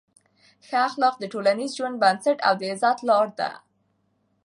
[0.67, 3.51] ښه اخلاق د ټولنیز ژوند بنسټ او د عزت لار ده.